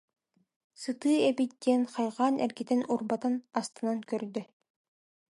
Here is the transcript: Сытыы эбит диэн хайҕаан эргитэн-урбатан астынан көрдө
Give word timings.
Сытыы 0.81 1.17
эбит 1.29 1.51
диэн 1.61 1.83
хайҕаан 1.93 2.35
эргитэн-урбатан 2.45 3.35
астынан 3.59 3.99
көрдө 4.09 4.41